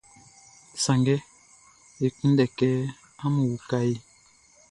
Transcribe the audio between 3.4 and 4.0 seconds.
uka e.